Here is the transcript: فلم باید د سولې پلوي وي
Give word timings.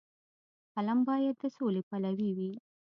فلم 0.75 0.99
باید 1.07 1.35
د 1.39 1.43
سولې 1.57 1.81
پلوي 1.89 2.29
وي 2.37 2.51